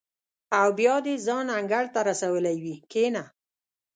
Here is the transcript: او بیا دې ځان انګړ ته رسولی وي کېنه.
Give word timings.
او 0.59 0.67
بیا 0.77 0.95
دې 1.05 1.15
ځان 1.25 1.45
انګړ 1.57 1.85
ته 1.93 1.99
رسولی 2.09 2.55
وي 2.63 2.75
کېنه. 2.91 3.23